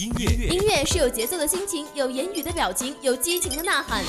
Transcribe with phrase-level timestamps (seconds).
[0.00, 4.02] 音乐，音乐是有节奏的心情，有言语的表情，有激情的呐喊。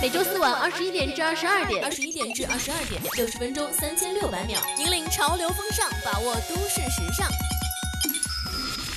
[0.00, 7.28] 每周四晚二十一点至二十二点，二十一点至二十二点，六十分钟三千六百秒，引领潮流风尚，把握都市时尚。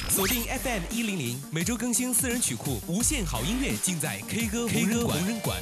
[0.10, 5.60] 锁定 FM 一零零，每周更新私人曲库，无限好音乐尽在 K 歌 K 歌无人馆。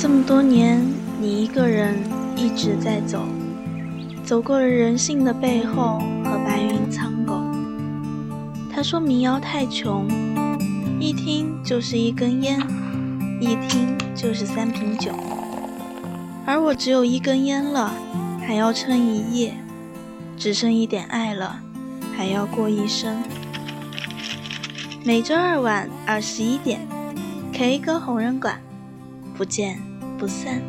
[0.00, 0.80] 这么多年，
[1.20, 1.98] 你一个人
[2.36, 3.26] 一直在走，
[4.32, 7.38] 走过了人性的背后和白云苍狗。
[8.74, 10.08] 他说民谣太穷，
[10.98, 12.58] 一听就是一根烟，
[13.38, 15.12] 一听就是三瓶酒。
[16.46, 17.92] 而我只有一根烟了，
[18.40, 19.50] 还要撑一夜；
[20.38, 21.60] 只剩一点爱了，
[22.16, 23.22] 还要过一生。
[25.04, 26.80] 每周二晚二十一点
[27.52, 28.58] ，K 歌红人馆，
[29.36, 29.78] 不见。
[30.18, 30.62] 不散。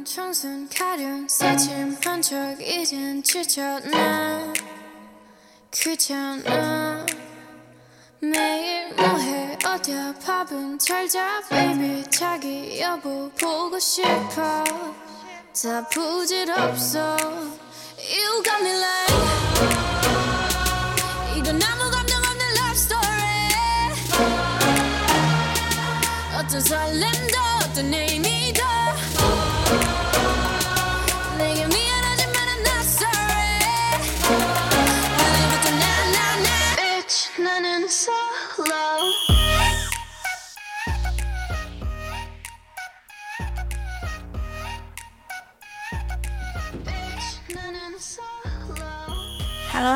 [0.00, 4.50] 那么청순 가련 새침한척이젠 지쳤나
[5.70, 7.04] 귀찮아.
[8.20, 9.58] 매일 뭐해?
[9.62, 10.14] 어디야?
[10.24, 12.02] 밥은 잘자 baby.
[12.10, 14.64] 자기 여보 보고 싶어.
[15.52, 17.18] 다 부질없어.
[17.98, 19.14] You got me like
[21.36, 23.50] 이건 아무 감정 없는 love story.
[26.38, 28.79] 어떤 설렘도 어떤 의미도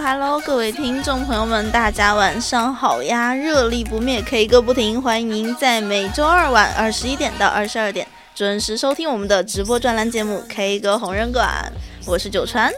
[0.06, 3.34] Hello 各位听众朋友们，大家晚上好呀！
[3.34, 11.48] 热力不灭，K 歌不停，欢迎在每周二晚二十一点到二十二点准时收听我们的直播专栏节目《K 歌红人馆》，
[12.06, 12.70] 我是九川。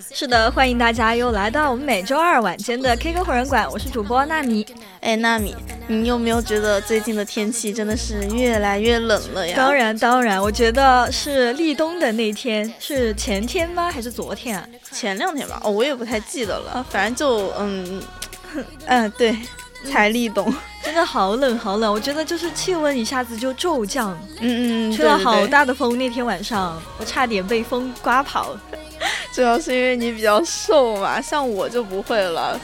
[0.00, 4.66] 是的，欢迎大家又来到我们每周二晚间的 K 歌火人馆，我是主播纳米。
[5.00, 5.54] 哎，纳米，
[5.86, 9.54] 你有没有觉得最近的天气真的是越来越冷了呀？
[9.54, 13.90] 当然，当然，我觉得是立冬的那天，是前天吗？
[13.90, 14.66] 还是昨天啊？
[14.90, 18.02] 前两天吧，哦，我也不太记得了，反正就嗯，
[18.86, 19.36] 嗯，对，
[19.84, 20.52] 才立冬。
[20.82, 21.92] 真的好冷，好冷！
[21.92, 24.10] 我觉得就是气温一下子就骤降，
[24.40, 25.96] 嗯嗯，吹了好对对对大的风。
[25.96, 28.56] 那天晚上我差点被风刮跑。
[29.32, 32.60] 主要是因为你比较瘦嘛，像我就不会了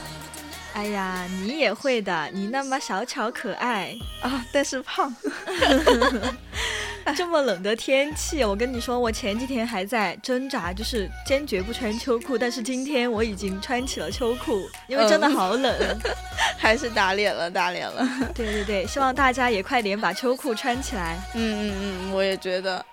[0.79, 3.93] 哎呀，你也会的，你那么小巧可爱。
[4.21, 5.13] 啊，但是胖。
[7.17, 15.75] 这么冷的天气，我跟你说，我前几天还在挣扎，就是坚决不穿秋裤，但是今天我已经穿起了秋裤，因为真的好冷。
[16.57, 18.09] 还是打脸了，打脸了。
[18.33, 21.19] 对对对，希望大家也快点把秋裤穿起来。
[21.35, 22.85] 嗯嗯嗯，我也觉得。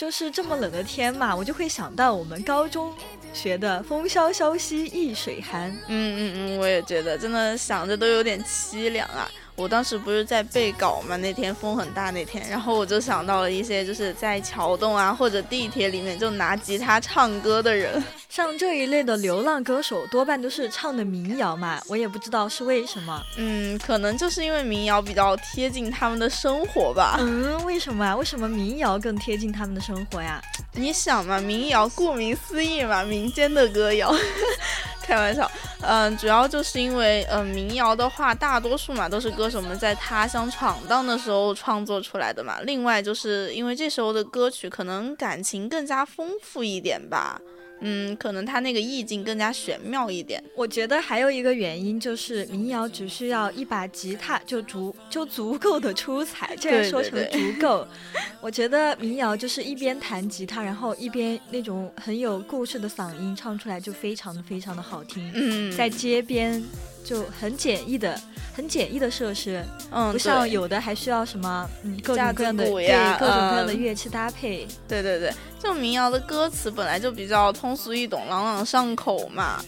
[0.00, 2.90] 就是这么冷的天嘛，我就会想到我们高中
[3.34, 9.30] 学的“风萧萧兮易水寒嗯嗯嗯，我也觉得，真的想着都有点凄凉啊。
[9.60, 18.02] 我当时不是在背稿嘛，那天风很大那天，然后我就想到了一些就是在桥洞啊或者地铁里面就拿吉他唱歌的人。
[18.30, 23.22] ”。像这一类的流浪歌手，多半都是唱的民谣嘛，我也不知道是为什么。
[23.36, 27.16] 嗯，可能就是因为民谣比较贴近他们的生活吧。
[27.18, 28.16] 嗯，为什么啊？
[28.16, 30.40] 为什么民谣更贴近他们的生活呀？
[30.72, 34.14] 你想嘛，民谣顾名思义嘛，民间的歌谣。
[35.10, 35.50] 开玩笑，
[35.82, 42.60] 嗯，主要就是因为，嗯，民谣的话，大多数嘛都是歌手们在他乡闯荡的时候创作出来的嘛。
[42.62, 47.40] 另外，就是因为这时候的歌曲可能感情更加丰富一点吧，
[47.80, 50.42] 嗯，可能它那个意境更加玄妙一点。
[50.54, 57.86] 我觉得还有一个原因就是民谣只需要一把吉他就足就足够的出彩，这样说成对对足够。
[58.40, 65.30] 我觉得民谣就是一边弹吉他，然后一边那种很有故事的嗓音唱出来，就非常的非常的好听。
[65.34, 66.62] 嗯，在街边
[67.04, 68.20] 就很简易的。
[68.60, 72.72] 很简易的设施，嗯，不像有的还需要什么嗯各种各样的对
[73.18, 74.68] 各种各样的嗯乐器搭配。
[74.86, 79.64] 对对对，这种民谣的歌词本来就比较通俗易懂、朗朗上口嘛，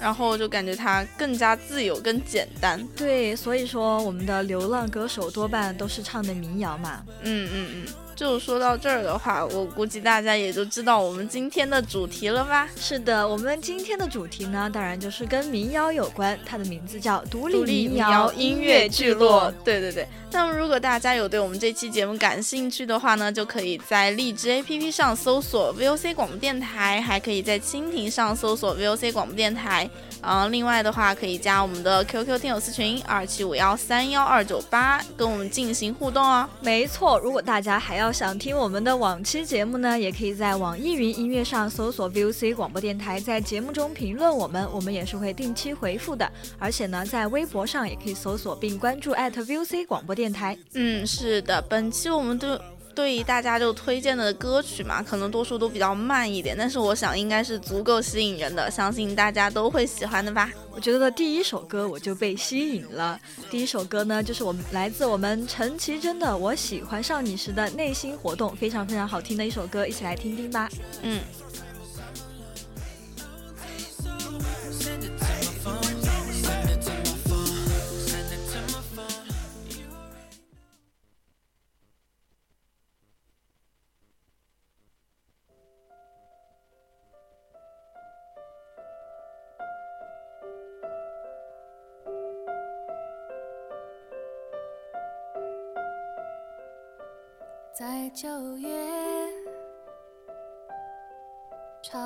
[0.00, 2.84] 然后就感觉它更加自由、更简单。
[2.96, 7.04] 对，所以说我们的流浪歌手多半都是唱的民谣嘛。
[7.22, 7.86] 嗯嗯嗯，
[8.20, 12.68] 就说到这儿的话，我估计大家也就知道我们今天的主题了吧？
[12.76, 19.50] 是的，我们今天的主题呢，当然就是跟民谣有关，它的名字叫独立民谣音乐聚落。
[19.64, 20.06] 对对对。
[20.32, 29.88] 那么如果大家有对我们这期节目感兴趣的话呢，就可以在荔枝 APP 上搜索 VOC 广播电台，还可以在蜻蜓上搜索 VOC 广播电台。
[30.22, 36.48] 嗯，另外的话可以加我们的 QQ 听友私群二七五幺三幺二九八，跟我们进行互动哦。
[36.60, 46.30] 没错，如果大家还要想听我们的往期节目呢，也可以在网易云音乐上搜索 VOC 广播电台，在节目中评论我们，我们也是会定期回复的。
[46.58, 50.56] 而且呢，在微博上也可以搜索并关注 @VOC 广播电台。
[50.74, 52.58] 嗯，是的，本期我们都。
[53.00, 60.50] 对于大家就推荐的歌曲嘛，可能多数都比较慢一点，但是我想应该是足够吸引人的，相信大家都会喜欢的吧。
[60.70, 63.18] 我觉得第一首歌我就被吸引了，
[63.50, 70.68] 第一首歌呢就是我们来自我们陈绮贞的《我喜欢上你时的内心活动》，非常非常好听的一首歌，一起来听听吧。
[71.00, 71.20] 嗯。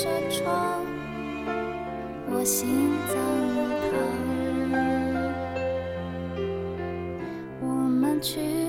[0.00, 0.86] 着窗，
[2.30, 3.16] 我心脏
[3.90, 3.92] 旁。
[7.60, 8.67] 我们去。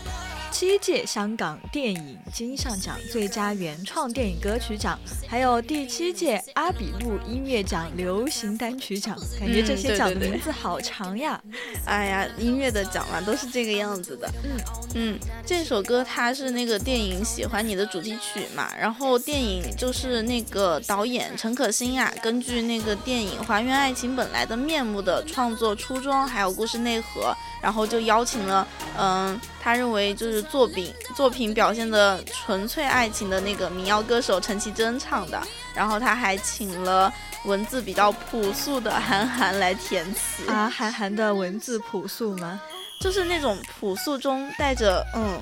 [0.54, 4.96] 七届香港电影金像奖最佳原创电影歌曲奖，
[5.26, 9.18] 还有第七届阿比路音乐奖流行单曲奖。
[9.40, 11.42] 感觉这些奖的名字好长呀！
[11.84, 14.30] 哎呀，音乐的奖嘛，都是这个样子的。
[14.44, 14.50] 嗯
[14.94, 35.40] 嗯，这首歌它是那个电影《喜欢你》的主题曲嘛，然后电影就是那个导演陈可辛啊，根据那个电影还原爱情本来的面目的创作初衷，还有故事内核，然后就邀请了，嗯，他认为就是作品作品表现的纯粹爱情的那个民谣歌手陈绮贞唱的，
[35.74, 37.10] 然后他还请了
[37.46, 42.60] 文字比较朴素的韩寒来填词啊，韩寒的文字朴素吗？
[43.00, 45.40] 就是那种朴素中带着嗯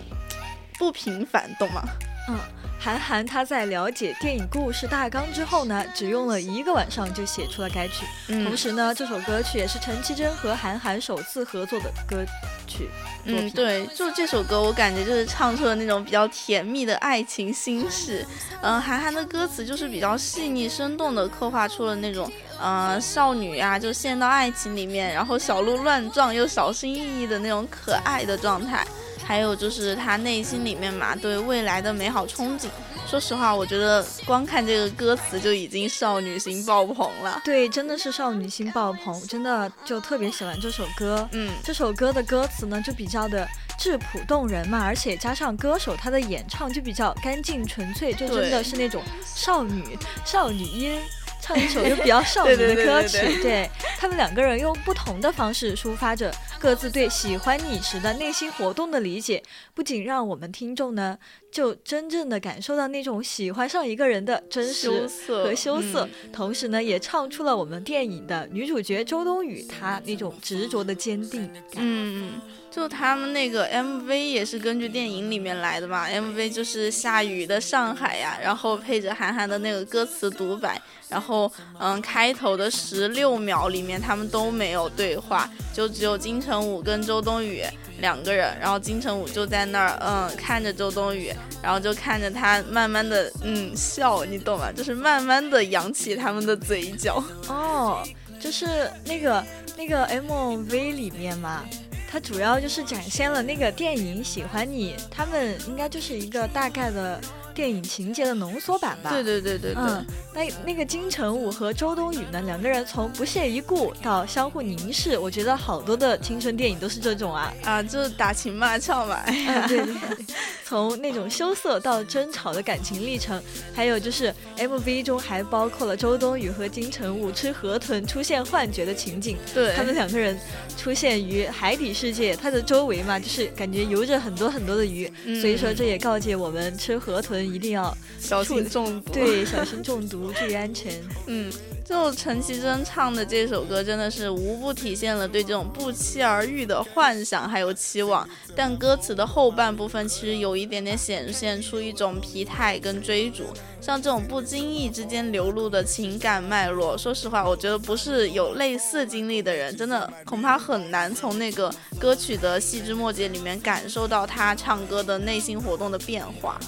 [0.79, 1.83] 不平凡，懂吗？
[2.29, 2.38] 嗯。
[2.79, 8.05] 韩寒他在了解电影故事大纲之后呢，只用了一个晚上就写出了该曲。
[8.29, 12.25] 嗯、同时呢，这首歌曲也是陈绮贞和韩寒首次合作的歌
[12.66, 12.88] 曲。
[13.25, 18.26] 嗯，对，就这首歌，我感觉就是唱出了那种比较甜蜜的爱情心事。
[18.62, 28.85] 嗯、呃，韩寒的歌词就是比较细腻生动的刻画出了那种，呃，少女啊就陷到爱情里面，然后小鹿乱撞又小心翼翼的那种可爱的状态。
[29.25, 32.66] 还有就是他内心里面嘛，对未来的美好憧憬。
[33.07, 37.40] 说实话，我觉得光看这个歌词就已经少女心爆棚了。
[37.45, 41.28] 对，真的是少女心爆棚，真的就特别喜欢这首歌。
[41.33, 51.00] 嗯，这首歌的歌词呢就比较的质朴动人嘛，而且加上歌手他的演唱就比较干净纯粹，就真的是那种少女少女音。
[51.42, 53.68] 唱一首又比较少女的歌曲，对
[53.99, 59.42] 他们两个人用不同的方式抒发着各自对喜欢你时的内心活动的理解，
[59.75, 61.18] 不仅让我们听众呢
[61.50, 64.88] 就真正的感受到那种喜欢上一个人的真实
[65.26, 71.50] 和羞涩，嗯、同时呢也唱出了我们电影的女主角周冬雨她那种执着的坚定。
[71.75, 80.80] 嗯，就他们那个 MV 也是根据电影里面来的嘛，MV 就是下雨的上海呀，然后配着韩寒的那个歌词独白。
[81.08, 87.64] 然后，后嗯，开头的十六秒里面，他们都没有对话，就只有金城武跟周冬雨
[88.00, 88.54] 两个人。
[88.60, 94.70] 然后金城武就在那儿，嗯，看着周冬雨，然后就看着他慢慢的，嗯，笑，你懂吗？
[94.70, 97.24] 就是慢慢的扬起他们的嘴角。
[97.48, 98.06] 哦，
[98.38, 99.42] 就是那个
[99.78, 101.64] 那个 MV 里面嘛，
[102.10, 107.18] 它主要就是展现了那个电影《喜欢你》，他们应该就是一个大概的。
[107.54, 109.11] 电影情节的浓缩版吧。
[109.11, 109.82] 对对对对对。
[109.82, 110.04] 嗯，
[110.35, 117.52] 那那个金城武和周冬雨呢，两个人从不屑一顾到相互凝视，我觉得好多的青春电影都是这种啊。
[117.64, 119.21] 啊，就是打情骂俏嘛。
[119.68, 120.26] 对对对。
[120.64, 123.42] 从那种羞涩到争吵的感情历程，
[123.75, 129.37] 还有就是 MV 中还包括了周冬雨和金城武吃河豚出现幻觉的情景。
[129.52, 129.75] 对。
[129.75, 130.38] 他们两个人
[130.78, 137.41] 出现于海底世界，它的周围嘛，就是感觉游着很多很多的鱼，嗯、所以说这也告诫我们吃河豚。
[137.42, 140.92] 一定要小心中毒，对，小心中毒，注意安全。
[141.26, 141.52] 嗯，
[141.84, 148.28] 就陈绮贞唱的这首歌，真的是无不体现了对这种不期而遇的幻想还有期望。
[148.54, 153.44] 但歌词的后半部分，其实有一点点显现出一种疲态跟追逐。
[153.80, 166.61] 像这种不经意之间流露的情感脉络，说实话，我觉得不是有类似经历的人，真的恐怕很难从那个歌曲的细枝末节里面感受到他唱歌的内心活动的变化。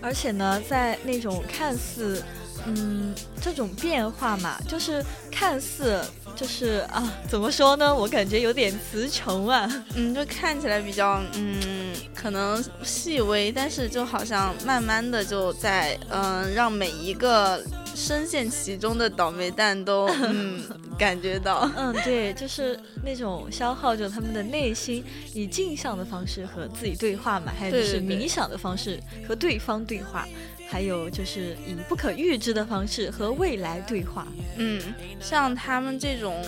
[0.00, 2.22] 而且呢，在那种看似，
[2.66, 6.00] 嗯，这种变化嘛，就是看似
[6.36, 7.94] 就是啊，怎么说呢？
[7.94, 9.68] 我感觉有点词穷啊。
[9.94, 17.62] 嗯，就看起来比较，嗯，可能细微，但是就好像慢慢的就在，嗯，让每一个
[17.94, 20.62] 深陷其中的倒霉蛋都，嗯，
[20.98, 30.26] 感觉到，嗯，对，就是那种消耗着他们的内心，以镜像的方式和自己对话嘛，还有就是冥想的方式和对方对话，
[30.70, 34.26] 还有就是以不可预知的方式和未来对话。
[34.56, 34.80] 嗯，
[35.20, 36.44] 像他们这种。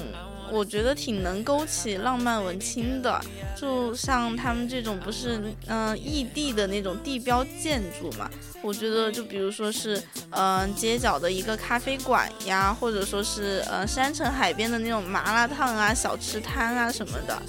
[0.50, 3.18] 我觉得挺能勾起浪漫文青的。
[3.56, 17.42] 就像他们这种不是嗯异地的那种地标建筑嘛，我觉得就比如说是嗯街角的一个咖啡馆呀，或者说是呃山城海边的那种麻辣烫啊、小吃摊啊什么的。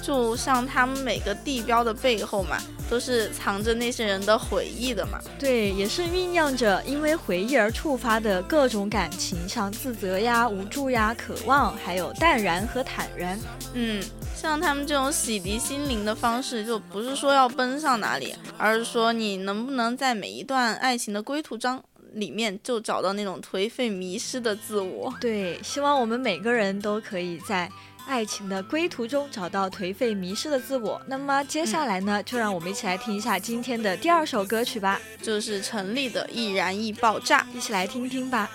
[0.00, 2.56] 就像他们每个地标的背后嘛，
[2.94, 5.18] 都是藏着那些人的回忆的嘛。
[5.36, 13.36] 对，也是酝酿着因为回忆而触发的各种感情，像自责呀、无助呀、渴望，还有淡然和坦然。
[13.72, 14.00] 嗯，
[14.36, 21.82] 像他们这种洗涤心灵的方式，就不是说要奔向哪里，而是说你能不能在每一段爱情的归途章
[22.12, 25.12] 里面，就找到那种颓废迷失的自我。
[25.20, 27.68] 对，希望我们每个人都可以在。
[28.06, 31.00] 爱情的归途中找到颓废迷失的自我。
[31.06, 38.50] 那么接下来呢，就让我们一起来听一下今天的第二首歌曲吧，就是陈粒的《易燃易爆炸》，一起来听听吧。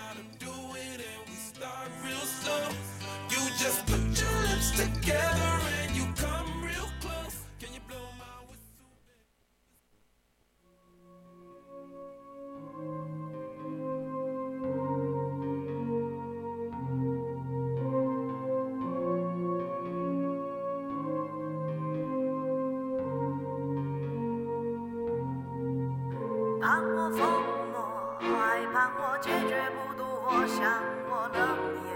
[28.98, 31.40] 我解决不渡，我想我冷
[31.86, 31.90] 眼，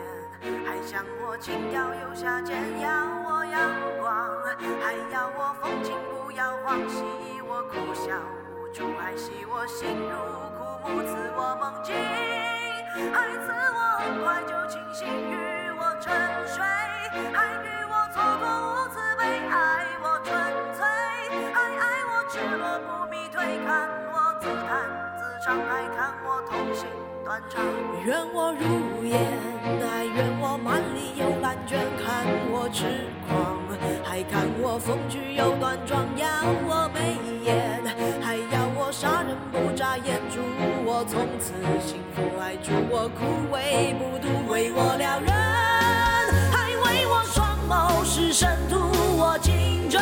[0.64, 2.88] 还想我情调又下贱，要
[3.24, 4.40] 我阳光，
[4.82, 7.04] 还要我风情，不要欢喜
[7.42, 8.14] 我苦笑
[8.54, 10.14] 无助，还喜我心如
[10.56, 11.94] 枯木，赐我梦境，
[13.12, 16.12] 还赐我很快就清醒，与我沉
[16.46, 16.62] 睡，
[17.32, 20.32] 还与我蹉跎无慈悲，爱我纯
[20.74, 20.84] 粹，
[21.52, 23.93] 还爱我赤裸不迷退，看
[25.52, 26.86] 还看我痛心
[27.22, 27.62] 断肠，
[28.04, 29.20] 愿我如烟。
[29.86, 32.84] 还愿我满里有蓝卷，看我痴
[33.28, 33.60] 狂，
[34.02, 36.26] 还看我风趣又端庄，要
[36.66, 37.82] 我眉眼，
[38.22, 40.40] 还要我杀人不眨眼，祝
[40.84, 43.24] 我从此幸福，还祝我枯
[43.54, 45.28] 萎不渡，为我撩人，
[46.52, 48.78] 还为我双眸是神图
[49.18, 50.00] 我情真。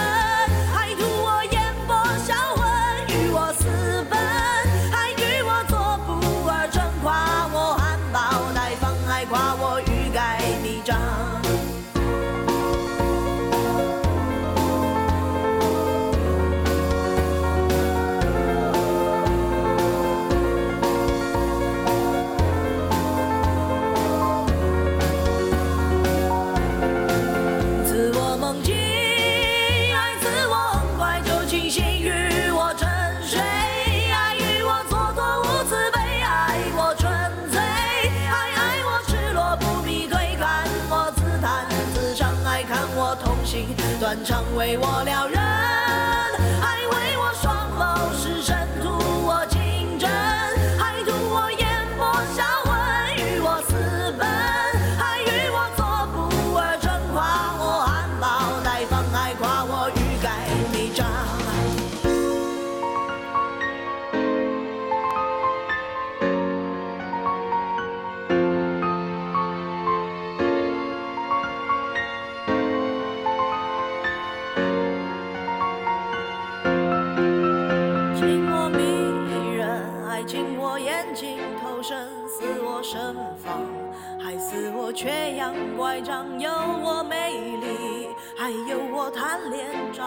[43.14, 43.66] 同行
[44.00, 45.41] 断肠为我撩人。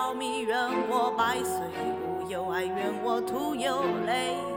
[0.06, 0.56] 着迷，愿
[0.88, 1.60] 我百岁
[2.06, 4.55] 无忧，还愿我徒有泪。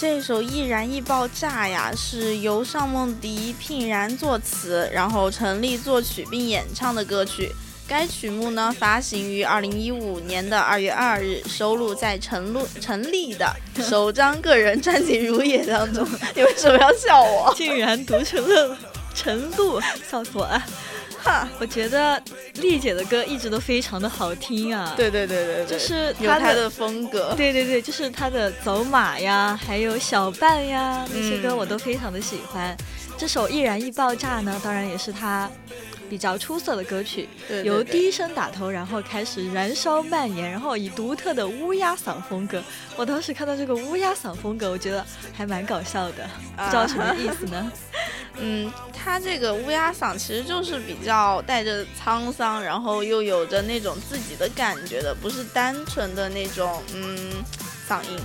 [0.00, 7.52] 这首《易燃易爆炸》呀，是由尚梦迪、聘然作词，然后陈粒作曲并演唱的歌曲。
[7.86, 13.54] 该曲目呢发行于二零一五年的二月二日，收录在陈露陈粒的
[13.86, 16.02] 首张个人专辑《如也》当中。
[16.34, 17.52] 你为什么要笑我？
[17.58, 18.74] 竟然读成了
[19.14, 19.78] 陈露，
[20.10, 20.62] 笑死我了！
[21.22, 22.20] 哈， 我觉得
[22.54, 24.94] 丽姐的歌一直都非常的好听啊。
[24.96, 27.34] 对对对对，就是她的风格。
[27.36, 32.76] 对对对，就是她的走马呀，还有小半呀那些歌我都非常的喜欢。
[33.18, 35.48] 这首易燃易爆炸呢，当然也是她。
[36.08, 37.28] 比较出色的歌曲，
[37.62, 42.60] 由低声打头，然后开始燃烧蔓延，然后以独特的乌鸦嗓风格。
[42.96, 47.72] 我当时看到这个乌鸦嗓风格，我觉得还蛮搞笑的，不知道什么意思呢？
[48.38, 57.16] 嗯，他这个乌鸦嗓其实就是比较带着沧桑，然后又有着那种自己的感觉的，不是单纯的那种嗯
[57.88, 58.18] 嗓音。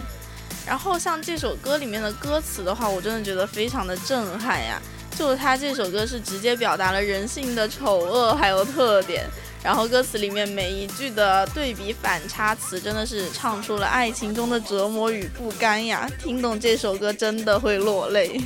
[0.65, 4.81] 然后像这首歌里面的歌词的话，我真的觉得非常的震撼呀。
[5.17, 9.25] 就是他这首歌是直接表达了人性的丑恶还有特点，
[9.63, 16.09] 然后歌词里面每一句的对比反差词真的是唱出了爱情中的折磨与不甘呀！
[16.21, 18.41] 听懂这首歌真的会落泪。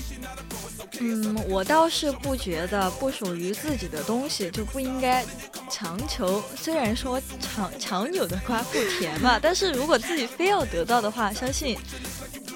[0.99, 5.23] 嗯，我倒是不觉得不属于自己的东西就不应该
[5.69, 6.43] 强求。
[6.55, 11.77] 虽然说强强扭的瓜不甜嘛，但是如果自己非要得到的话，相信。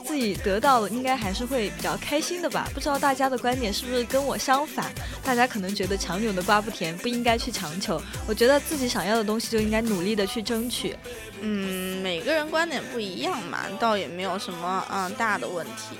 [0.06, 2.70] 自己得到了，应该还是会比较开心的吧？
[2.74, 4.92] 不知道大家的观点是不是跟我相反？
[5.24, 8.00] 大家可能觉得强扭的瓜不甜，不应该去强求。
[8.28, 10.94] 我觉得自己想要的东西就应该努力的去争取。
[11.40, 15.96] 嗯，每个人观点不一样嘛，倒也没有什么嗯大的问题。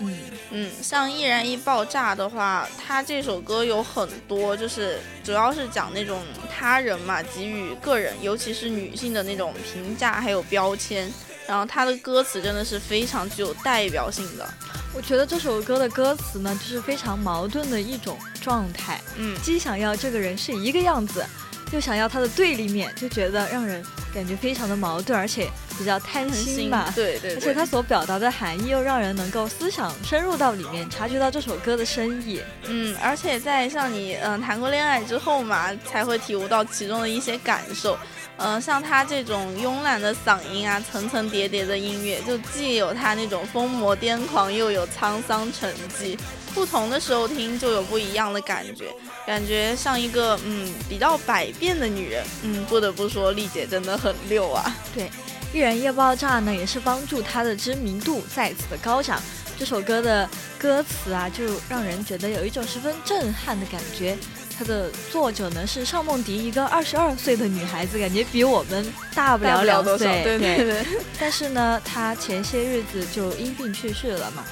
[0.00, 0.14] 嗯
[0.58, 11.12] 嗯，像易燃易爆炸的话，他这首歌有很多，就是主要是讲那种他人嘛，给予个人，尤其是女性的那种评价还有标签。
[11.46, 14.48] 然后他的歌词真的是非常具有代表性的，
[14.92, 21.24] 我觉得这首歌的歌词呢，就是非常矛盾的一种状态，嗯，既想要这个人是一个样子，
[21.70, 37.98] 又想要他的对立面，就觉得让人感觉非常的矛盾，而且比较贪心吧，对对，而且他所表达的含义又让人能够思想深入到里面，察觉到这首歌的深意，嗯，而且在像你嗯谈过恋爱之后嘛，才会体悟到其中的一些感受。
[38.38, 46.18] 嗯，像他这种慵懒的嗓音啊，层层叠叠的音乐，就既有他那种疯魔癫狂，又有沧桑沉寂。
[46.54, 48.86] 不同的时候听就有不一样的感觉，
[49.26, 52.24] 感觉像一个嗯比较百变的女人。
[52.42, 54.74] 嗯，不得不说，丽姐真的很溜啊。
[54.94, 55.04] 对，
[55.56, 59.18] 《易燃易爆炸》呢，也是帮助他的知名度再次的高涨。
[59.58, 64.18] 这首歌的歌词啊，就让人觉得有一种十分震撼的感觉。
[64.58, 70.22] 它的作者呢是尚梦迪，一个二十二岁的女孩子，感觉比我们大不了两岁。
[70.22, 70.84] 对对对。
[71.18, 74.44] 但是呢，她前些日子就因病去世了嘛，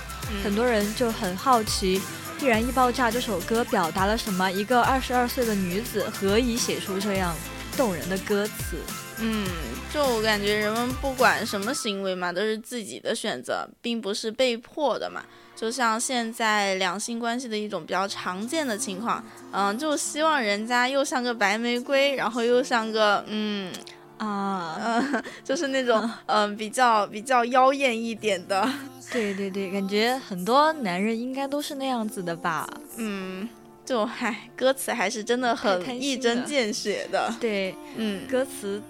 [0.42, 2.00] 很多人就很好奇，
[2.42, 4.50] 《易燃易爆炸》这首歌表达了什么？
[4.50, 7.36] 一个二十二岁的女子何以写出这样
[7.76, 8.78] 动人的歌词？
[9.20, 9.46] 嗯，
[9.92, 15.22] 就我感觉人们不管什么行为嘛，都是自己的选择，并不是被迫的嘛。
[15.56, 23.72] 就像现在两性关系的一种比较常见的情况，嗯，就希望人家又像个白玫瑰，然后又像个嗯
[24.18, 28.68] 啊，嗯， 就是那种嗯比较比较妖艳一点的。
[29.12, 32.68] 对对对，感觉很多男人应该都是那样子的吧？
[32.96, 33.48] 嗯，
[33.84, 37.32] 就嗨，歌词还是真的很一针见血的。
[37.38, 38.82] 对，嗯，歌词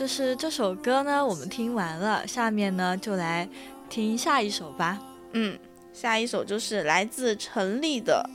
[0.00, 3.46] 就是这首歌呢，我们听完了，下面呢就来
[3.90, 4.98] 听下一首吧。
[5.32, 5.58] 嗯。
[5.92, 8.26] 下一首就是来自陈粒的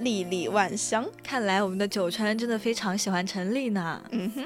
[0.02, 4.02] 《粒粒万香》，看来我们的九川真的非常喜欢陈粒呢。
[4.10, 4.44] 嗯哼。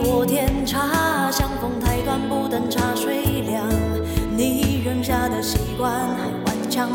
[0.00, 3.66] 我添茶，相逢太短，不等茶水凉。
[4.36, 6.88] 你扔下的习惯还顽强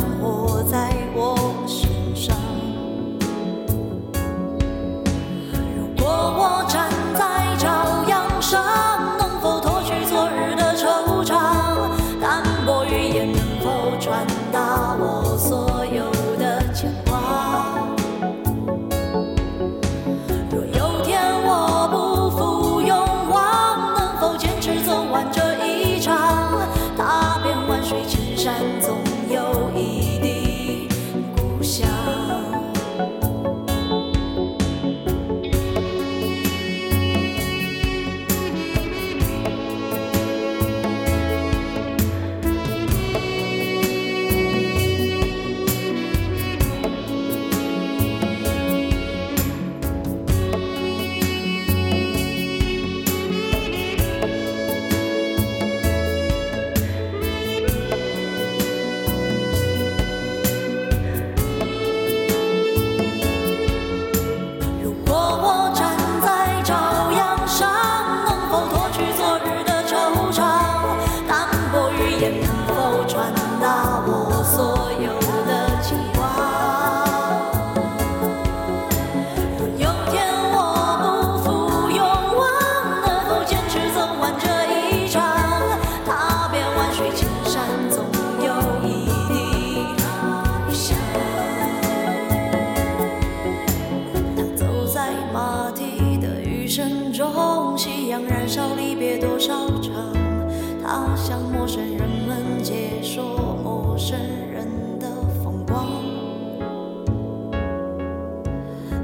[101.73, 103.23] 生人们解说
[103.63, 104.19] 陌生
[104.51, 104.67] 人
[104.99, 105.07] 的
[105.41, 105.87] 风光。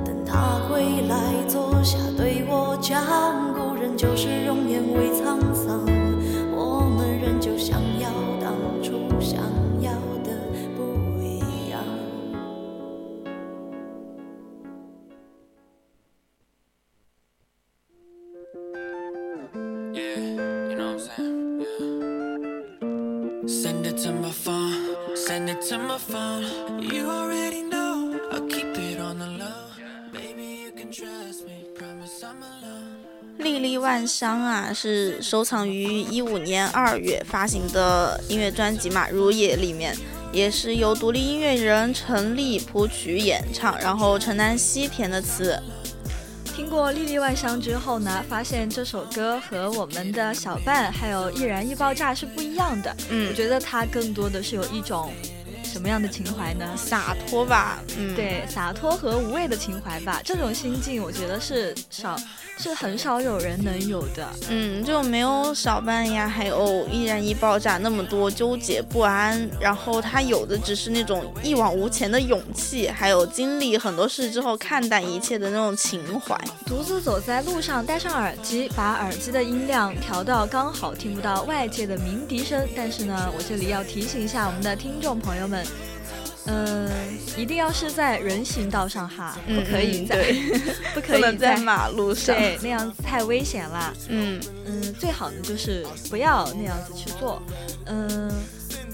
[0.04, 3.02] 等他归来坐下对我讲，
[3.54, 5.10] 故人旧时容颜未
[34.08, 39.96] 香啊，是收藏于一五年二月发行的音乐专辑嘛，《如也》里面，
[40.32, 45.60] 也是由独立音乐人陈粒谱曲演唱，然后陈南希填的词。
[46.56, 52.96] 听过《历历万香》之后呢，发现这首歌和我们的小半还有易燃易爆炸是不一样的。
[53.12, 55.12] 嗯我觉得它更多的是有一种
[55.78, 56.66] 什么样的情怀呢？
[56.76, 60.20] 洒脱吧，嗯，，对，洒脱和无畏的情怀吧。
[60.26, 62.20] 这种心境，我觉得是少，
[62.58, 64.28] 是很少有人能有的。
[64.50, 76.36] 嗯，就没有小半呀，还有易燃易爆炸那么多纠结不安，然后他有的只是那种一往无前的勇气，还有经历很多事之后看淡一切的那种情怀。
[76.66, 82.68] 独自走在路上，戴上耳机，把耳机的音量调到刚好听不到外界的鸣笛声。
[82.76, 85.64] 但是呢，我这里要提醒一下我们的听众朋友们，
[86.50, 86.90] 嗯、
[87.36, 90.62] 一定要是在人行道上哈，嗯不可以在，嗯
[90.96, 92.36] 不可以在马路上。
[92.36, 93.94] 对，那样子太危险啦。
[94.08, 97.42] 嗯嗯，最好呢就是不要那样子去做。
[97.86, 98.32] 嗯，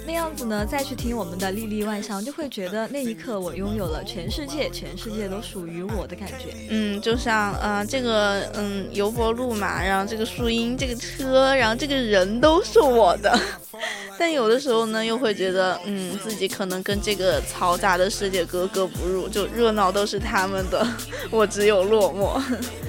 [0.05, 6.53] 那样子呢，再去听我们的历历万象，就会觉得那一刻我拥有了全世界，全世界都属于我的感觉。
[6.69, 13.37] 嗯，就像呃这个嗯油柏路嘛，然后这个树荫、这个车，然后这个人都是我的。
[14.19, 20.85] 但有的时候呢，又会觉得嗯自己可能跟这个嘈杂的世界格格不入，就热闹都是他们的，
[21.31, 22.39] 我只有落寞。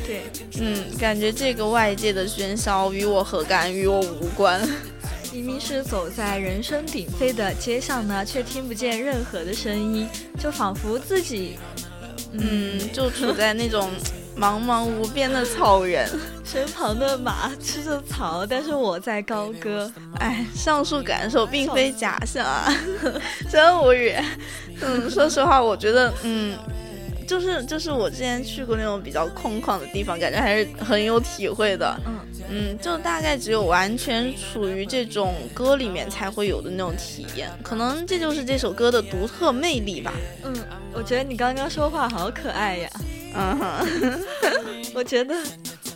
[0.07, 0.25] 对，
[0.61, 4.61] 嗯，感觉这个外界的喧嚣与我何干，与我无关。
[5.35, 10.07] 明明是走在人声鼎沸的街上呢，却听不见任何的声音，
[10.39, 11.59] 就仿佛自己，
[12.31, 13.91] 嗯，就处在那种
[14.39, 16.09] 茫茫无边的草原。
[16.45, 19.91] 身旁的马吃着草，但是我在高歌。
[20.21, 22.73] 哎，上述感受并非假象啊，
[23.51, 24.15] 真无语。
[24.83, 26.57] 嗯，说实话，我觉得，嗯，
[27.27, 31.99] 就是就是我之前去过那种比较空旷的地方，感觉还是很有体会的。
[32.07, 32.19] 嗯
[32.51, 40.13] 嗯，就大概只有完全处于这种歌里面才会有的那种体验，可能这就是这首歌的独特魅力吧。
[40.45, 40.55] 嗯，
[40.93, 42.91] 我觉得你刚刚说话好可爱呀。
[43.37, 44.21] 嗯哼，
[44.95, 45.35] 我觉得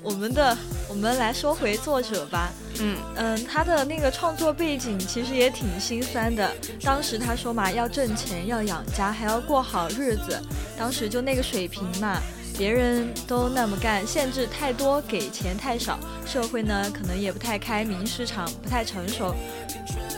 [0.03, 0.57] 我们的
[0.89, 6.51] 我们来说回作者吧，嗯嗯，他的那个创作背景其实也挺心酸的。
[6.83, 10.41] 当时他说嘛，要挣钱，要养家，还要过好日子。
[10.79, 12.21] 当时就那个水平嘛，
[12.57, 19.35] 别人都那么干，限制太多，给钱太少，社会呢可能也不太开明，市场不太成熟，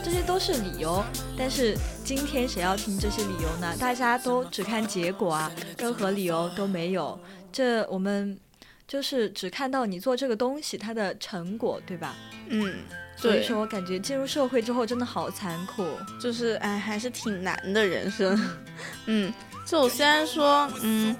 [0.04, 1.02] 这些都是理由。
[1.36, 3.74] 但是今天谁要听这些理由呢？
[3.78, 7.18] 大家都只看结果啊，任何理由都没有。
[7.50, 8.38] 这我们。
[8.90, 12.16] 就是只看到你做这个东西它的成果，对吧？
[12.48, 12.74] 嗯，
[13.14, 15.86] 所以说我感觉进入社会之后真的好残酷，
[16.20, 18.36] 就是哎，还是挺难的人生。
[19.06, 19.32] 嗯，
[19.64, 21.14] 就虽然说，嗯，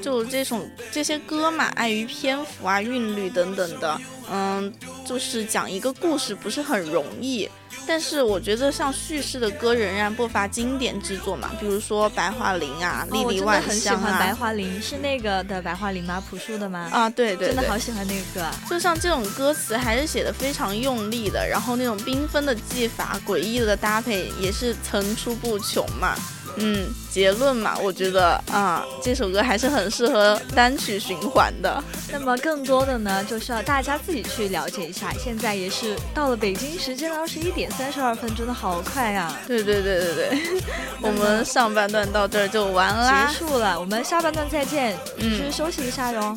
[0.00, 4.72] 就这种这些歌嘛，碍于篇幅啊、韵律等等的，嗯，
[5.04, 7.50] 就是讲一个故事不是很容易。
[7.86, 13.64] 但是我觉得像叙事的歌仍然不乏经典之作嘛，比如说《白桦林》啊，《莉莉万香》啊。
[13.64, 16.22] 我很喜欢《白桦林》，是那个的《白桦林》吗？
[16.28, 16.88] 朴树的吗？
[16.92, 18.46] 啊，对对，真的好喜欢那个歌。
[18.68, 26.14] 就像这种歌词还是写的非常用力的，然后那种缤纷的技法、诡异的搭配也是层出不穷嘛。
[26.56, 31.82] 嗯，结论嘛，我觉得啊，这首歌还是很适合单曲循环的。
[32.12, 35.12] 那么更多的呢，就需要大家自己去了解一下。
[35.22, 39.36] 现在也是到了北京时间的二十一点三十二分，真的好快呀！
[39.46, 40.62] 对对对对对，
[41.02, 43.78] 我们上半段到这儿就完啦，结束了。
[43.78, 46.36] 我们下半段再见，嗯，休息一下哟。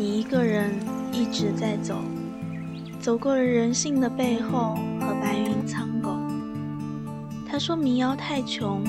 [0.00, 0.80] 你一个人
[1.12, 2.00] 一直在走，
[3.02, 6.16] 走过了人性的背后和白云苍狗。
[7.46, 8.82] 他说民谣太穷，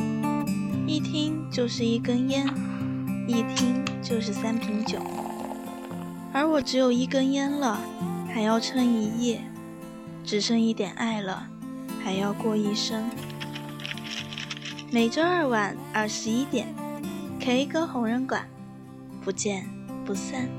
[0.88, 2.48] 一听就是一根烟，
[3.28, 5.00] 一听就是三瓶酒。
[6.32, 7.78] 而我只有一根烟了，
[8.34, 9.40] 还要撑一夜；
[10.24, 11.46] 只剩一点爱了，
[12.02, 13.04] 还要过一生。
[14.90, 16.74] 每周二晚二十一点
[17.42, 18.48] ，K 歌红人馆，
[19.22, 19.66] 不见。
[20.04, 20.50] 不散。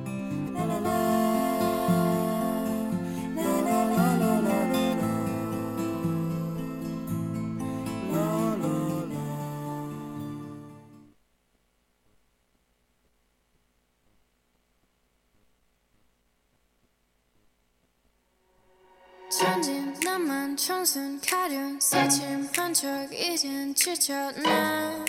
[19.32, 25.04] 천진 나만 청순 가련 새침 한척 이젠 지쳤나?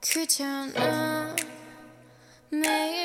[0.00, 1.34] 귀찮아
[2.50, 2.99] 매일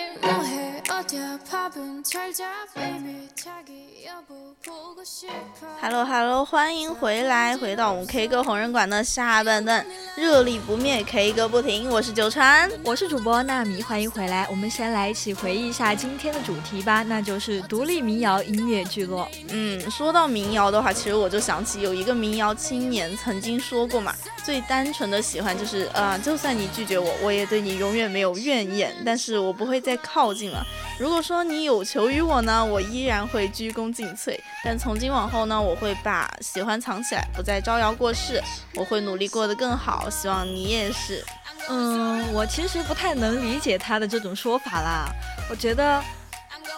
[5.81, 11.89] Hello Hello，欢迎回来，回到我们 K 歌红人馆的下半段，热力不灭，K 歌不停。
[11.89, 14.47] 我是九川，我是主播纳米，欢迎回来。
[14.49, 19.27] 我们先来一起回忆一下今天的主题吧，那就是独立民谣音乐聚落。
[19.49, 30.65] 嗯，说到民谣的话，其实我就想起有一个民谣青年曾经说过嘛，最单纯的喜欢就是呃，就算你拒绝我，我也对你永远没有怨言，但是我不会再靠近了。
[30.97, 34.39] 如果说你有求于我呢，我依然会鞠躬尽瘁。
[34.63, 38.41] 但从今往后呢，我会把喜欢藏起来，不再招摇过市。
[38.75, 41.23] 我会努力过得更好，希望你也是。
[41.69, 45.09] 嗯，我其实不太能理解他的这种说法啦。
[45.49, 46.01] 我觉得，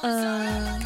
[0.02, 0.80] 嗯，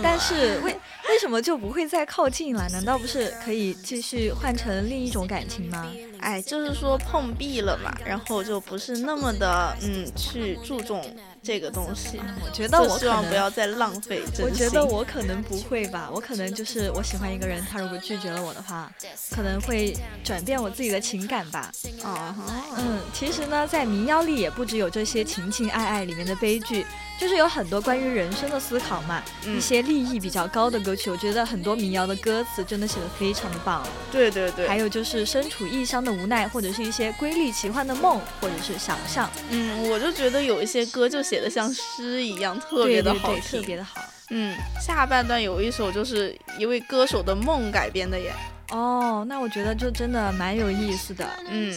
[0.00, 0.72] 但是为
[1.08, 2.68] 为什么就不会再靠近了？
[2.68, 5.86] 难道不是可以继续换成另一种感情吗？
[6.20, 11.02] 哎，就是说碰壁了嘛，然后就不是那么的嗯去注重。
[11.48, 14.20] 这个东西，我觉得我希望不要再浪费。
[14.38, 18.92] 我觉得我可能不会吧，我可能就是我喜欢一个人，他如果拒绝了我的话，
[19.34, 21.72] 可能会转变我自己的情感吧。
[22.04, 22.34] 哦，
[22.76, 26.84] 嗯，其实呢，在民谣里也不只有这些情情爱爱里面的悲剧。
[27.20, 33.84] 就是有很多关于人生的思考嘛，一些利益比较高的歌曲，我觉得很多民谣的歌词真的写的非常的棒。
[34.12, 39.28] 对对对，还有就是身处异乡的无奈，或者是一些瑰丽奇幻的梦，或者是想象。
[39.50, 44.00] 嗯，我就觉得有一些歌就写的像诗一样，特别的好听，特别的好。
[44.30, 48.32] 嗯，下半段有一首就是一位歌手的梦改编的耶。
[48.70, 51.26] 哦，那我觉得就真的蛮有意思的。
[51.48, 51.74] 嗯。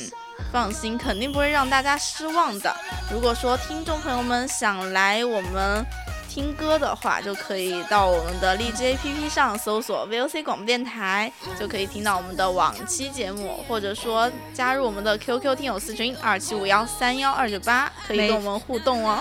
[0.51, 2.75] 放心，肯定不会让大家失望的。
[3.13, 5.85] 如果说听众朋友们想来我们
[6.33, 11.29] 听歌的话，就可以到我们的荔枝 APP 上搜索 VOC 广播电台，
[11.59, 19.19] 就可以听到我们的往期节目，或者说加入我们的 QQ 听友四群二七五幺三幺二九八，可以跟我们互动哦。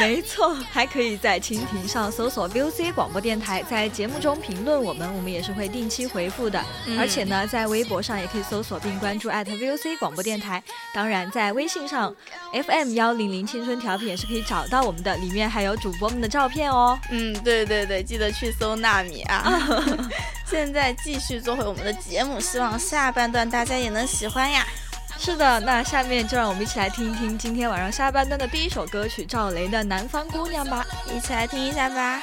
[0.00, 6.64] 没 错，还可以在蜻蜓上搜索 VOC 广播电台，在节目中评论我们，我们也是会定期回复的。
[6.98, 10.62] 而且呢，在微博上也可以搜索并关注 @VOC 广播电台。
[10.94, 12.14] 当然，在微信上
[12.54, 16.98] FM 幺零零青春调频也是可以找到我们的，里面还有主播们的照片哦。
[17.10, 19.44] 嗯，对对对，记得去搜纳米啊。
[20.48, 24.64] 现在继续做回我们的节目，希望下半段大家也能喜欢呀。
[25.18, 32.22] 是的，那下面就让我们一起来听一听今天晚上下半段的第一首歌曲赵雷的《南方姑娘》吧，一起来听一下吧。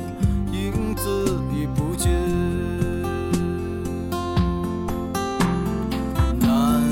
[1.51, 2.11] 已不见。
[6.39, 6.83] 南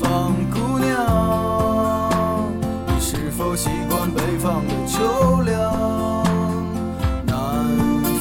[0.00, 2.50] 方姑娘，
[2.86, 6.24] 你是否习惯北方的秋凉？
[7.26, 7.34] 南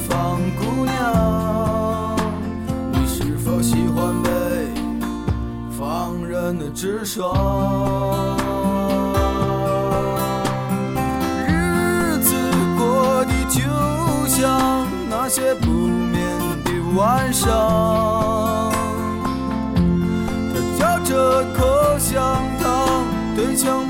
[0.08, 2.16] 方姑娘，
[2.92, 4.30] 你是否喜欢北
[5.78, 8.17] 方人的直爽？
[17.08, 18.70] 晚上，
[20.52, 23.87] 他嚼着口香糖，对墙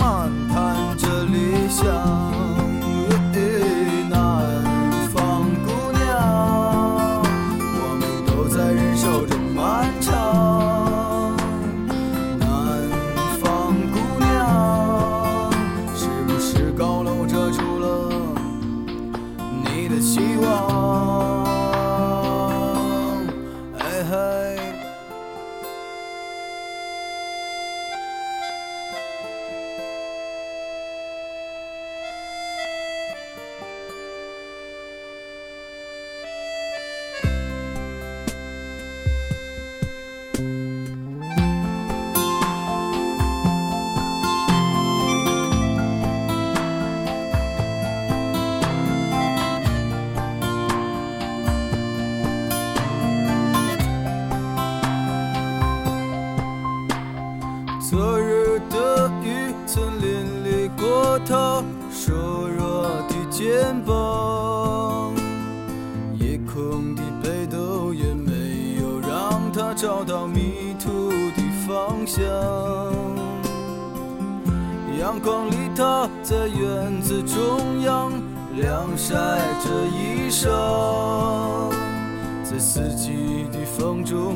[82.44, 84.27] 在四季的风中。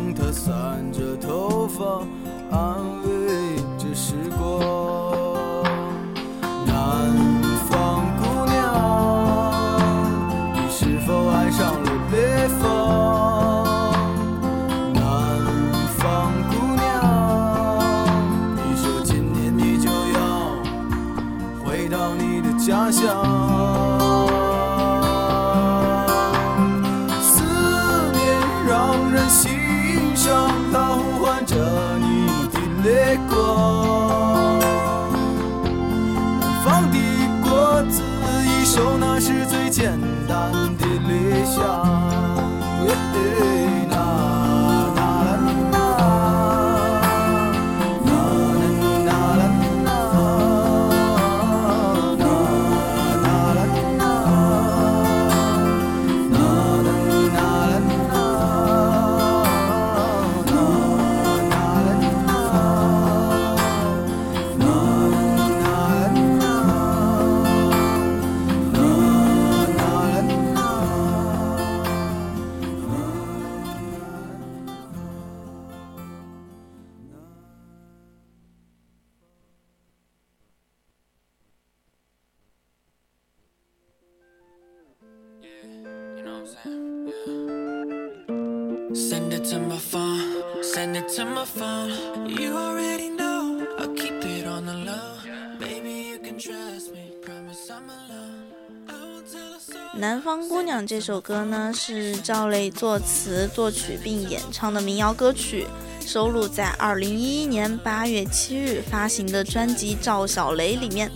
[100.86, 105.67] 这首歌呢，是赵雷作词、作曲并演唱的民谣歌曲，
[106.05, 111.11] 收录在二零一一年八月七日发行的专辑《赵小雷》里面。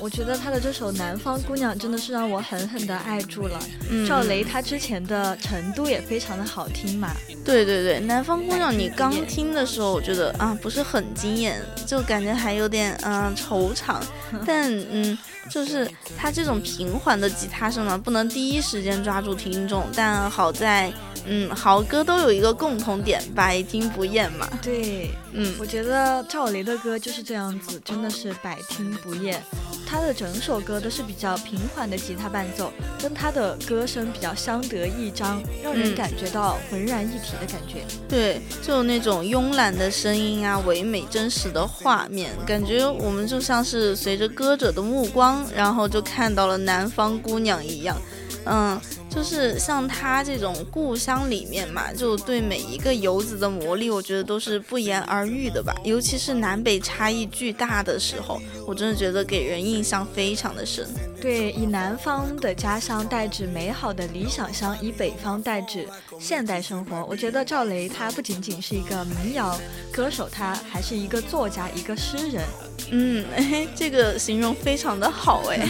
[0.00, 3.58] 嗯，我觉得他的这首《南方姑娘》真的是让我狠狠的爱住了。
[3.90, 7.14] 嗯赵雷他之前的《成都》也非常的好听嘛。
[7.44, 14.00] 对对对，南方姑娘，你刚听的时候，我觉得啊不是很惊艳，就感觉还有点嗯、惆怅。
[14.46, 15.16] 但嗯，
[15.50, 20.92] 就是他这种平缓的吉他声呢，不能第一时间抓住听众，但好在
[21.26, 24.48] 嗯，好歌都有一个共同点，百听不厌嘛。
[24.62, 29.42] 对，嗯我觉得赵雷的歌就是这样子，真的是百听不厌。
[29.86, 37.84] 他的整首歌都是比较平缓的吉他伴奏，跟他的歌声比较相得益彰，让人嗯感觉到浑然一体的感觉。
[38.08, 47.96] 对，就有那种慵懒的声音啊，唯美真实的画面，感觉我们就像是随着歌者的目光，然后就看到了南方姑娘一样。
[48.46, 48.80] 嗯，
[49.10, 55.74] 就是像他这种故乡里面嘛，就对每一个游子的魔力，我觉得都是不言而喻的吧。
[55.84, 60.88] 尤其是南北差异巨大的时候，我真的觉得给人印象非常的深。
[61.20, 65.86] 对，以南方的家乡代指美好的理想乡，以北方代指
[66.18, 67.04] 现代生活。
[67.04, 69.54] 我觉得赵雷他不仅仅是一个民谣
[69.92, 72.44] 歌手，他还是一个作家，一个诗人。
[72.90, 75.68] 嗯，哎， 这个形容非常的好哎。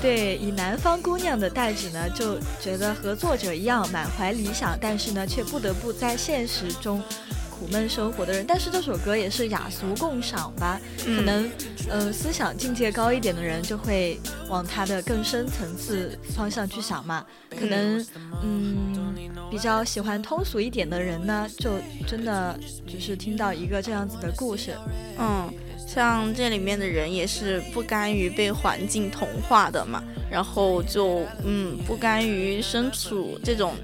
[0.00, 7.02] 对，以南方姑娘的代指呢，就觉得和作者一样满怀理想，但是呢，却不得不在现实中
[7.50, 8.44] 苦闷生活的人。
[8.48, 11.50] 但是这首歌也是雅俗共赏吧，嗯可能
[11.90, 17.24] 呃思想境界高一点的人就会往他的更深层次方向去想嘛。
[17.50, 18.04] 可能
[18.42, 19.14] 嗯
[19.50, 21.72] 比较喜欢通俗一点的人呢，就
[22.06, 24.74] 真的只是听到一个这样子的故事。
[25.18, 25.52] 嗯，
[25.92, 33.74] 像这里面的人也是不甘于被环境同化的嘛，然后就嗯不甘于身处这种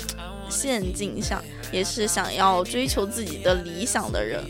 [0.48, 1.42] 陷阱下，
[1.72, 4.40] 也是想要追求自己的理想的人。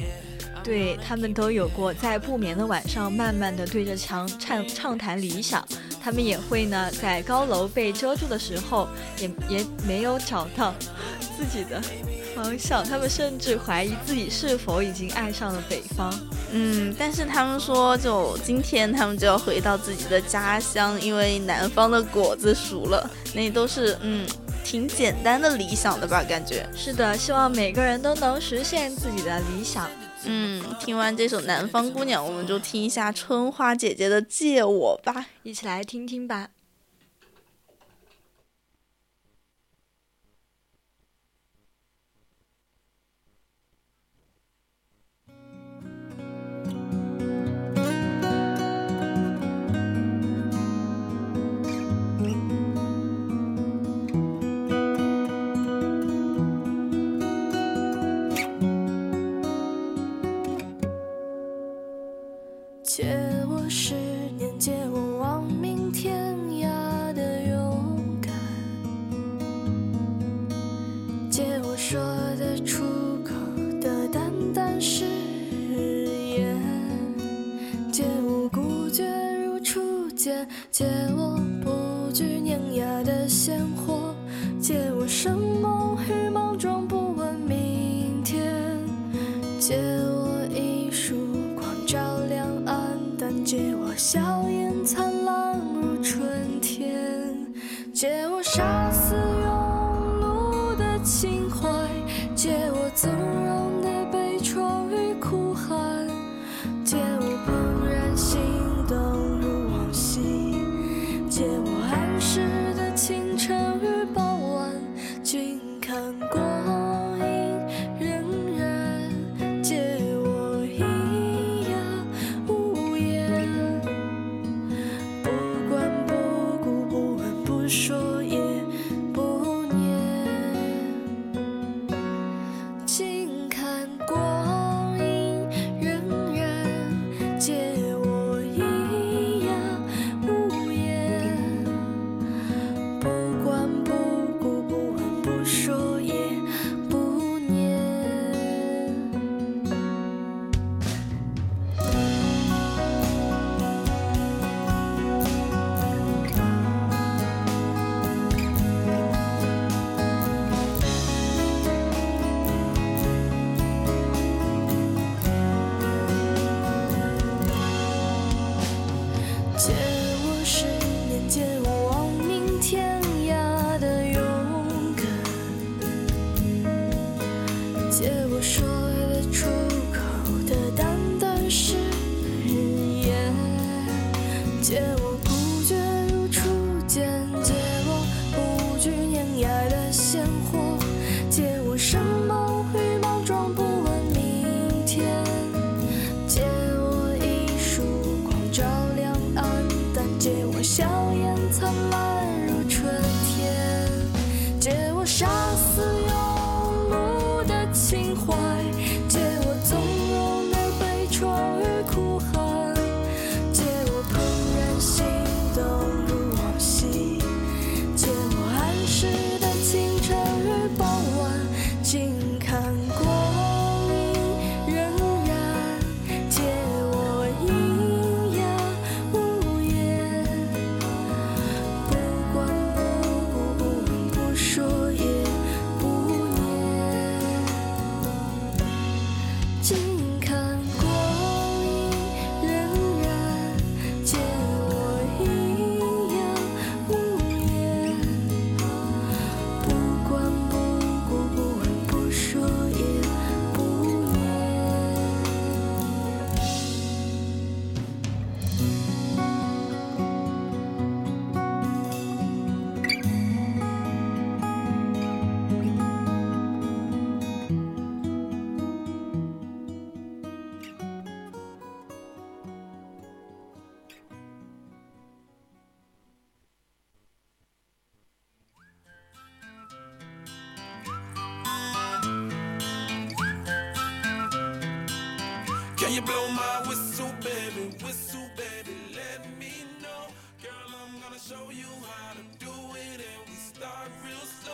[0.66, 5.64] 对他们都有过在不眠的晚上，慢慢的对着墙畅畅谈理想。
[6.02, 8.88] 他们也会呢，在高楼被遮住的时候，
[9.20, 10.74] 也也没有找到
[11.38, 11.80] 自己的
[12.34, 12.84] 方向。
[12.84, 16.12] 他们甚至怀疑自己是否已经爱上了北方。
[16.50, 23.08] 嗯，但是他们说，就今天他们就要回到自己的家乡，因为南方的果子熟了。
[23.32, 24.26] 那都是嗯
[24.64, 26.68] 挺简单的理想的吧，感觉。
[26.74, 29.88] 是的，希望每个人都能实现自己的理想。
[30.26, 35.26] 嗯，听完这首《南方姑娘》，我们就听一下春花姐姐的《借我》吧。
[35.42, 36.48] 一起来听听吧。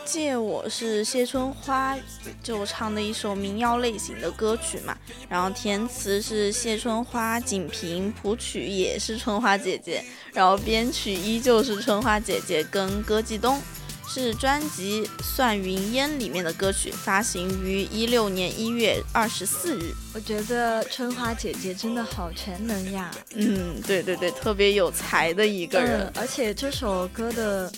[0.05, 1.97] 借我是谢春花
[2.43, 4.95] 就唱的一首民谣类型的歌曲嘛，
[5.27, 13.59] 然后填词是谢春花、景平，谱曲也是春花姐姐，然后编曲依旧是春花姐姐跟歌继东，
[14.07, 19.93] 是专辑《算云烟》里面的歌曲，发行于一六年一月二十四日。
[20.13, 26.01] 我觉得春花姐姐真的好全能呀，嗯，对对对，特别有才的一个人。
[26.01, 27.71] 嗯而且这首歌的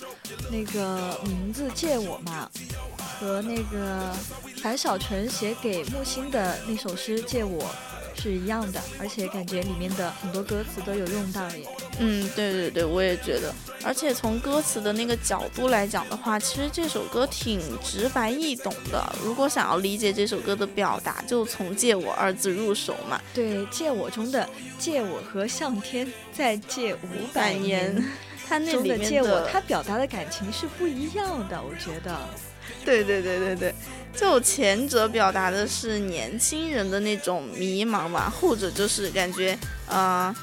[0.52, 2.50] 那个名字“借我”嘛，
[2.98, 4.14] 和那个
[4.62, 7.64] 樊小纯写给木心的那首诗“借我”
[8.16, 11.68] 是一样的，而且感觉里面的很多歌词都有用到耶。
[12.00, 13.54] 嗯，对对对，我也觉得。
[13.84, 19.16] 而且从歌词的那个角度来讲的话，其实这首歌挺直白易懂的。
[19.24, 23.22] 如果想要理解这首歌的表达，就从“借我”二字入手嘛。
[23.34, 24.50] 对，借我中的
[24.80, 28.06] “借我”和向天再借五百百年年，
[28.48, 32.20] 它那中里面的借我，的它表达的感情是不一样的，我觉得。
[32.86, 33.76] 对对对对对，
[34.16, 39.58] 就前者表达的是年轻人的那种迷茫吧，后者就是感觉
[39.88, 40.34] 呃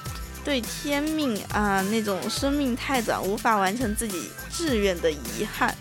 [0.45, 5.72] 对天命啊、那种生命太短，无法完成自己志愿的遗憾。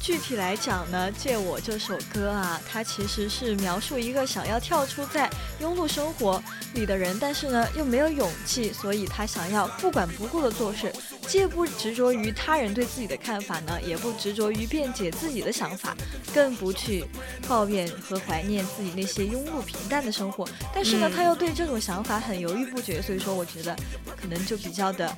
[0.00, 5.30] 具体来讲呢，《借我》这首歌啊，它其实是描述一个想要跳出在
[5.62, 6.42] 庸碌生活
[6.74, 10.92] 里的人，但是呢又没有勇气，所以他想要不管不顾的做事，
[11.26, 15.96] 既不执着于他人对自己的看法呢，也不执着于辩解自己的想法，
[16.34, 17.04] 更不去
[17.48, 20.48] 抱怨和怀念自己那些庸碌平淡的生活。
[20.74, 23.74] 但是呢，他又对这种想法很犹豫不决，所以说我觉得
[24.20, 25.14] 可能就比较的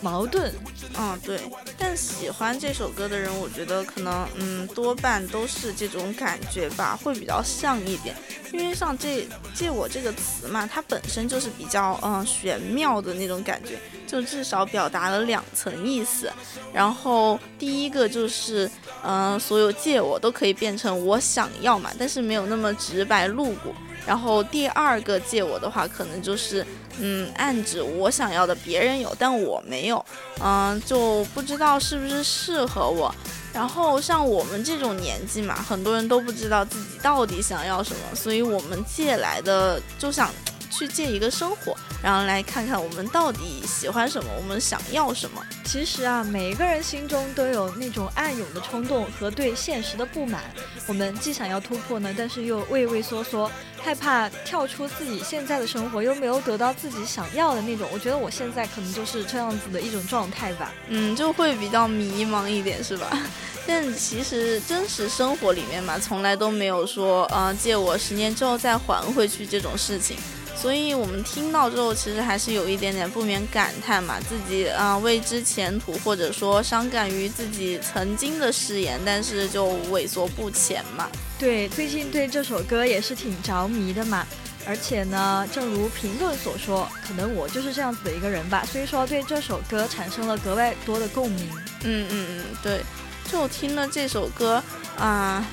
[0.00, 0.52] 矛盾。
[0.98, 1.40] 嗯，对。
[1.78, 8.14] 但喜欢这首歌的人，我觉得可能嗯多半都是这种感觉吧，会比较像一点。
[8.52, 13.78] 因为像这借我这个词嘛，它本身就是比较嗯玄妙的那种感觉，
[14.12, 16.30] 就至少表达了两层意思。
[16.70, 18.70] 然后第一个就是
[19.02, 23.74] 嗯所有借我都可以变成我想要嘛，但是没有那么直白露骨。
[24.04, 26.66] 然后第二个借我的话，可能就是
[26.98, 30.04] 嗯暗指我想要的别人有，但我没有，
[30.42, 33.14] 嗯就不知道是不是适合我。
[33.54, 40.30] 然后像我们这种年纪嘛，很多人都不知道自己到底想要什么，所以我们借来的就想
[40.72, 45.44] 去借一个生活，然后来看看我们到底喜欢什么，我们想要什么。
[45.64, 50.42] 其实啊，每一个人心中都有那种暗涌的冲动和对现实的不满，
[50.86, 53.50] 我们既想要突破呢，但是又畏畏缩缩。
[53.84, 57.88] 害怕跳出自己现在的生活，又没有得到自己想要的那种。
[57.92, 60.72] 我觉得我现在可能就是这样子的一种状态吧。
[60.86, 63.10] 嗯，就会比较迷茫一点，是吧？
[63.66, 70.16] 但其实真实生活里面嘛，从来都没有说，呃，借我十年之后再还回去这种事情。
[70.62, 81.10] 所以我们听到之后，其实还是有一点点不免感叹嘛，自己啊未知前途，或者说伤感于自己曾经的誓言，但是就萎缩不前嘛。
[81.36, 84.24] 对，最近对这首歌也是挺着迷的嘛。
[84.64, 91.50] 而且呢，正如评论所说，可能我就是这样子的一个人吧，所以说对这首歌产生了格外多的共鸣。
[91.82, 92.82] 嗯嗯嗯，对，
[93.28, 94.62] 就听了这首歌
[94.96, 95.44] 啊。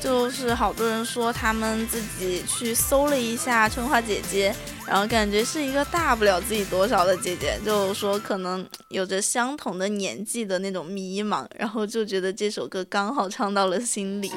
[0.00, 4.54] 就是好多人说他们自己去搜了一下春花姐姐，
[4.86, 14.30] 然后感觉是一个大不了自己多少的姐姐，就说可能有着相同的年纪的那种迷茫，然后就觉得这首歌刚好唱到了心里。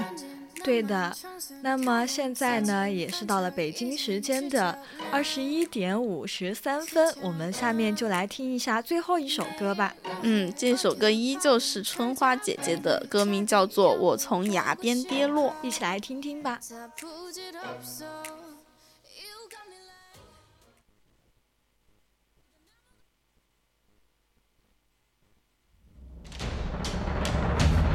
[0.63, 1.15] 对的，
[1.61, 4.77] 那么现在呢，也是到了北京时间的
[5.11, 9.93] 二十一点五十三分，我们下面就来听一下最后一首歌吧。
[10.21, 16.59] 嗯，这首歌依旧是春花姐姐的歌名，叫做《我从崖边跌落》，一起来听听吧。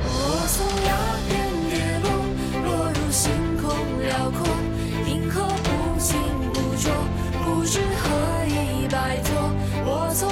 [0.09, 1.06] 我从崖
[7.67, 9.51] 不知何以摆脱。
[9.85, 10.31] 我从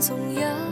[0.00, 0.67] 总有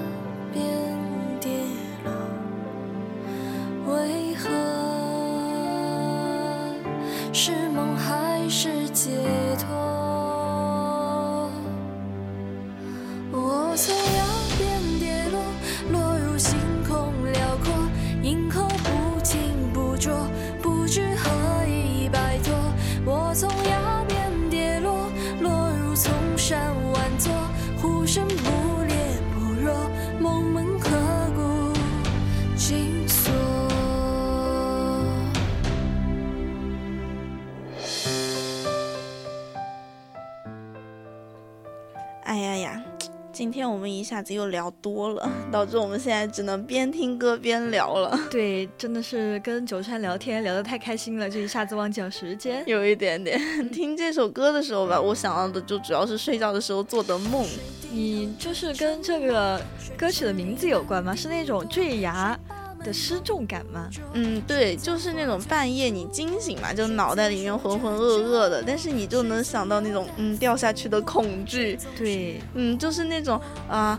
[44.07, 48.19] 下子又聊多了，导致我们现在只能边听歌边聊了。
[48.31, 52.63] 对，真的是跟九川聊天聊得太开心了，就一下子忘记了时间。
[52.67, 53.39] 有一点点，
[53.71, 57.45] 听这首歌的时候吧，我想到的就主要是睡觉的时候做的梦。
[57.91, 59.61] 你就是跟这个
[59.97, 61.15] 歌曲的名字有关吗？
[61.15, 62.39] 是那种坠崖？
[62.87, 63.91] 的失重感吗？
[64.13, 71.77] 嗯，对，就是那种半夜你惊醒嘛，就脑袋里面浑浑噩噩的，但是你就能想到那种嗯掉下去的恐惧。
[71.99, 73.99] 对，嗯，就是那种啊，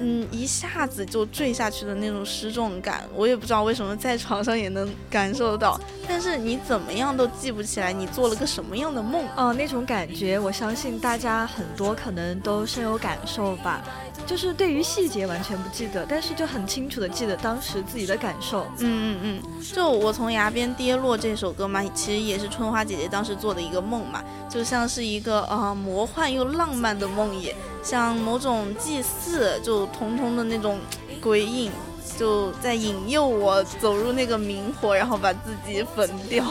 [0.00, 5.80] 嗯，一下子就坠下去的那种失重感，我也不知道为什么在床上也能感受到。
[6.06, 13.82] 但是你怎么样都记不起来你做了个什么样的梦哦，那种感觉，我相信大家很多可能都深有感受吧。
[14.26, 18.66] 就是对于细节完全不记得，但是就很清楚的记得当时自己的感受。
[18.78, 27.52] 嗯嗯嗯，就我从崖边跌落这首歌嘛，其实也是春花姐姐当时做的一个梦嘛，就像是一个呃魔幻又浪漫的梦魇，
[27.82, 30.78] 像某种祭祀，就通通的那种
[31.20, 31.70] 鬼影，
[32.18, 36.44] 就在引诱我走入那个明火，然后把自己焚掉。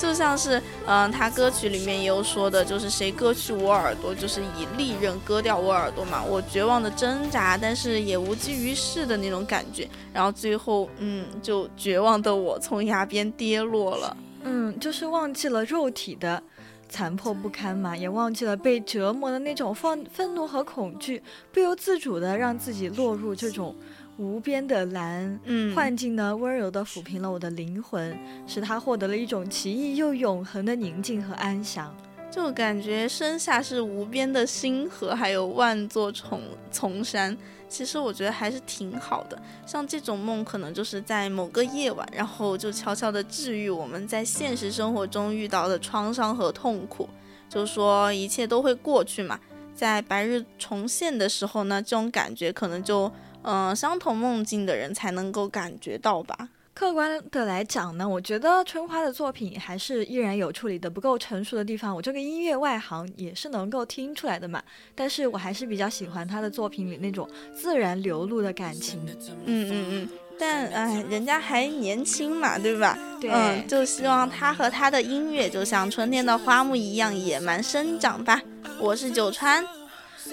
[0.00, 6.24] 就像是，嗯，他歌曲里面也有说的，就是谁割去我耳朵，就是以利刃割掉我耳朵嘛。
[6.24, 9.86] 我绝望的挣扎，但是也无济于事的那种感觉。
[10.10, 14.16] 然后最后，嗯，就绝望的我从崖边跌落了。
[14.44, 16.42] 嗯， 就是忘记了肉体的
[16.88, 21.22] 残破不堪嘛，也忘记了被折磨的那种愤愤怒和恐惧，
[21.52, 23.76] 不由自主的让自己落入这种。
[24.20, 28.14] 无边的蓝，嗯，幻境呢，温柔地抚平了我的灵魂，
[28.46, 31.96] 使他获得了一种奇异又永恒的宁静和安详。
[32.30, 37.34] 就感觉身下是无边的星河，还有万座重丛山。
[37.66, 39.40] 其实我觉得还是挺好的。
[39.66, 47.08] 像这种梦，可能就是在某个夜晚，然后就悄悄地治愈我们在现实生活中遇到的创伤和痛苦。
[47.48, 49.40] 就说一切都会过去嘛。
[49.74, 53.10] 在白日重现的时候呢，这种感觉可能就。
[53.42, 56.48] 嗯，相同梦境的人才能够感觉到吧。
[56.72, 61.94] 客观的来讲呢，我觉得春花的作品还是依然有处理的不够成熟的地方。
[61.94, 64.62] 我这个音乐外行也是能够听出来的嘛。
[64.94, 69.04] 但是我还是比较喜欢他的作品里那种自然流露的感情。
[69.44, 70.08] 嗯嗯嗯。
[70.38, 72.96] 但哎，人家还年轻嘛，对吧？
[73.20, 73.30] 对。
[73.30, 78.40] 嗯，就希望他和他的音乐就像春天的花木一样野蛮生长吧。
[78.80, 79.62] 我是九川。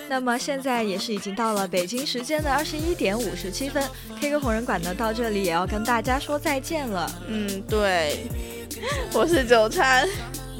[0.10, 3.84] 那么现在也是已经到了北京时间的二十一点五十七分
[4.20, 7.10] ，K 歌红人馆呢到这里也要跟大家说再见了。
[7.28, 8.26] 嗯，对，
[9.14, 10.08] 我是九川，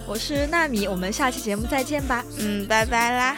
[0.06, 2.24] 我是纳米，我们下期节目再见吧。
[2.40, 3.38] 嗯，拜拜啦。